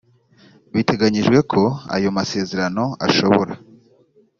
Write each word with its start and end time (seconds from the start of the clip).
biteganyijwe 0.73 1.37
ko 1.51 1.61
ayo 1.95 2.07
amasezerano 2.13 2.83
ashobora 3.07 3.53